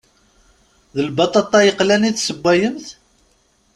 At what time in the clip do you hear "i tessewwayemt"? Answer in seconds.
2.09-2.87